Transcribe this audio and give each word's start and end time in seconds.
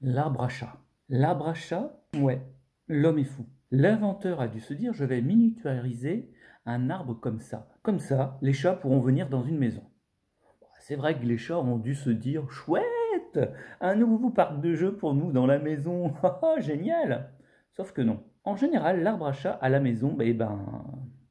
L'arbre 0.00 0.44
à 0.44 0.48
chat. 0.48 0.76
L'arbre 1.08 1.48
à 1.48 1.54
chat, 1.54 2.00
ouais, 2.16 2.40
l'homme 2.86 3.18
est 3.18 3.24
fou. 3.24 3.46
L'inventeur 3.70 4.40
a 4.40 4.46
dû 4.46 4.60
se 4.60 4.72
dire 4.72 4.94
je 4.94 5.04
vais 5.04 5.20
miniaturiser 5.20 6.30
un 6.66 6.88
arbre 6.88 7.14
comme 7.14 7.40
ça. 7.40 7.68
Comme 7.82 7.98
ça, 7.98 8.38
les 8.40 8.52
chats 8.52 8.74
pourront 8.74 9.00
venir 9.00 9.28
dans 9.28 9.42
une 9.42 9.58
maison. 9.58 9.82
C'est 10.80 10.96
vrai 10.96 11.18
que 11.18 11.24
les 11.24 11.36
chats 11.36 11.58
ont 11.58 11.78
dû 11.78 11.94
se 11.94 12.10
dire 12.10 12.48
chouette, 12.50 13.40
un 13.80 13.96
nouveau 13.96 14.30
parc 14.30 14.60
de 14.60 14.74
jeux 14.74 14.96
pour 14.96 15.14
nous 15.14 15.32
dans 15.32 15.46
la 15.46 15.58
maison. 15.58 16.14
Génial 16.58 17.32
Sauf 17.72 17.92
que 17.92 18.02
non. 18.02 18.22
En 18.44 18.56
général, 18.56 19.02
l'arbre 19.02 19.26
à 19.26 19.32
chat 19.32 19.52
à 19.52 19.68
la 19.68 19.80
maison, 19.80 20.14
ben, 20.14 20.36
ben 20.36 20.84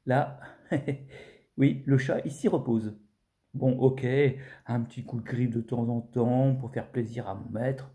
là, 0.05 0.39
oui, 1.57 1.83
le 1.85 1.97
chat, 1.97 2.21
s'y 2.27 2.47
repose. 2.47 2.99
Bon, 3.53 3.77
ok, 3.79 4.05
un 4.67 4.81
petit 4.81 5.03
coup 5.03 5.19
de 5.19 5.25
griffe 5.25 5.49
de 5.49 5.61
temps 5.61 5.87
en 5.87 6.01
temps 6.01 6.55
pour 6.55 6.71
faire 6.71 6.91
plaisir 6.91 7.27
à 7.27 7.35
mon 7.35 7.49
maître, 7.49 7.91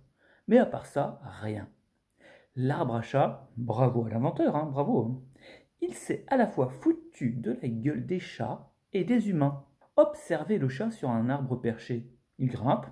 mais 0.52 0.58
à 0.58 0.66
part 0.66 0.84
ça, 0.84 1.18
rien. 1.40 1.66
L'arbre 2.56 2.96
à 2.96 3.00
chat, 3.00 3.48
bravo 3.56 4.04
à 4.04 4.10
l'inventeur, 4.10 4.54
hein, 4.54 4.68
bravo. 4.70 5.00
Hein. 5.00 5.40
Il 5.80 5.94
s'est 5.94 6.26
à 6.28 6.36
la 6.36 6.46
fois 6.46 6.68
foutu 6.68 7.30
de 7.30 7.56
la 7.62 7.68
gueule 7.68 8.04
des 8.04 8.20
chats 8.20 8.70
et 8.92 9.02
des 9.02 9.30
humains. 9.30 9.64
Observez 9.96 10.58
le 10.58 10.68
chat 10.68 10.90
sur 10.90 11.08
un 11.08 11.30
arbre 11.30 11.56
perché. 11.56 12.06
Il 12.38 12.48
grimpe, 12.48 12.84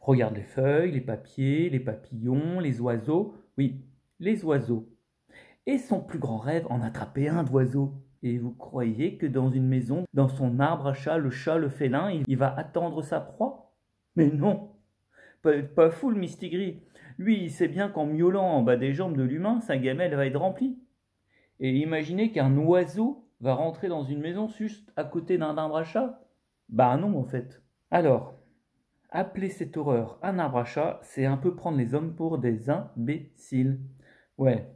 regarde 0.00 0.34
les 0.34 0.42
feuilles, 0.42 0.90
les 0.90 1.00
papiers, 1.00 1.70
les 1.70 1.78
papillons, 1.78 2.58
les 2.58 2.80
oiseaux. 2.80 3.36
Oui, 3.56 3.80
les 4.18 4.44
oiseaux. 4.44 4.88
Et 5.66 5.78
son 5.78 6.00
plus 6.00 6.18
grand 6.18 6.38
rêve, 6.38 6.66
en 6.70 6.82
attraper 6.82 7.28
un 7.28 7.44
d'oiseau. 7.44 7.94
Et 8.24 8.38
vous 8.38 8.50
croyez 8.50 9.16
que 9.16 9.26
dans 9.26 9.48
une 9.48 9.68
maison, 9.68 10.06
dans 10.12 10.28
son 10.28 10.58
arbre 10.58 10.88
à 10.88 10.94
chat, 10.94 11.18
le 11.18 11.30
chat, 11.30 11.56
le 11.56 11.68
félin, 11.68 12.10
il 12.10 12.36
va 12.36 12.52
attendre 12.52 13.00
sa 13.02 13.20
proie? 13.20 13.72
Mais 14.16 14.28
non 14.28 14.71
Pas, 15.42 15.62
pas 15.62 15.90
fou 15.90 16.10
le. 16.10 16.20
Lui, 17.18 17.42
il 17.42 17.50
sait 17.50 17.68
bien 17.68 17.88
qu'en 17.88 18.06
miaulant 18.06 18.46
en 18.46 18.62
bas 18.62 18.76
des 18.76 18.94
jambes 18.94 19.16
de 19.16 19.22
l'humain, 19.22 19.60
sa 19.60 19.76
gamelle 19.76 20.14
va 20.14 20.26
être 20.26 20.38
remplie. 20.38 20.78
Et 21.60 21.70
imaginez 21.76 22.32
qu'un 22.32 22.56
oiseau 22.56 23.28
va 23.40 23.54
rentrer 23.54 23.88
dans 23.88 24.04
une 24.04 24.20
maison 24.20 24.48
juste 24.48 24.92
à 24.96 25.04
côté 25.04 25.38
d'un 25.38 25.56
arbre 25.56 25.76
à 25.76 25.84
chat 25.84 26.20
Bah 26.68 26.96
non, 26.96 27.18
en 27.18 27.24
fait. 27.24 27.62
Alors, 27.90 28.34
appeler 29.10 29.50
cette 29.50 29.76
horreur 29.76 30.18
un 30.22 30.38
arbre 30.38 30.58
à 30.58 30.64
chat, 30.64 31.00
c'est 31.02 31.26
un 31.26 31.36
peu 31.36 31.54
prendre 31.54 31.78
les 31.78 31.94
hommes 31.94 32.14
pour 32.14 32.38
des 32.38 32.70
imbéciles. 32.70 33.80
Ouais, 34.38 34.66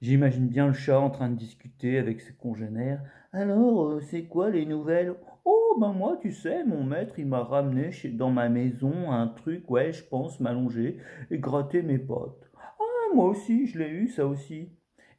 J'imagine 0.00 0.48
bien 0.48 0.66
le 0.66 0.72
chat 0.72 0.98
en 1.00 1.10
train 1.10 1.30
de 1.30 1.36
discuter 1.36 1.98
avec 1.98 2.20
ses 2.20 2.34
congénères. 2.34 3.02
Alors, 3.32 3.88
euh, 3.88 4.00
c'est 4.00 4.24
quoi 4.24 4.50
les 4.50 4.66
nouvelles? 4.66 5.14
Oh, 5.44 5.76
ben 5.80 5.92
moi, 5.92 6.18
tu 6.20 6.32
sais, 6.32 6.64
mon 6.64 6.84
maître, 6.84 7.18
il 7.18 7.26
m'a 7.26 7.42
ramené 7.42 7.90
dans 8.12 8.30
ma 8.30 8.48
maison 8.48 9.10
un 9.10 9.28
truc, 9.28 9.70
ouais, 9.70 9.92
je 9.92 10.04
pense, 10.04 10.40
m'allonger 10.40 10.98
et 11.30 11.38
gratter 11.38 11.82
mes 11.82 11.98
potes. 11.98 12.50
Ah, 12.56 13.14
moi 13.14 13.26
aussi, 13.26 13.66
je 13.66 13.78
l'ai 13.78 13.88
eu, 13.88 14.08
ça 14.08 14.26
aussi. 14.26 14.70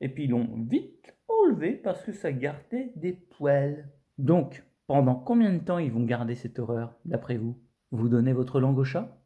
Et 0.01 0.09
puis 0.09 0.25
ils 0.25 0.31
l'ont 0.31 0.47
vite 0.67 1.15
enlevé 1.27 1.73
parce 1.73 2.03
que 2.03 2.11
ça 2.11 2.31
gardait 2.31 2.91
des 2.95 3.13
poils. 3.13 3.89
Donc, 4.17 4.63
pendant 4.87 5.15
combien 5.15 5.51
de 5.53 5.59
temps 5.59 5.79
ils 5.79 5.91
vont 5.91 6.03
garder 6.03 6.35
cette 6.35 6.59
horreur, 6.59 6.95
d'après 7.05 7.37
vous? 7.37 7.57
Vous 7.91 8.09
donnez 8.09 8.33
votre 8.33 8.59
langue 8.59 8.77
au 8.77 8.83
chat? 8.83 9.17